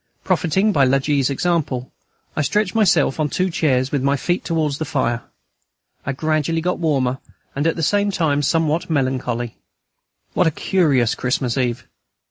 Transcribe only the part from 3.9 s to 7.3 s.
with my feet towards the fire. I gradually got warmer,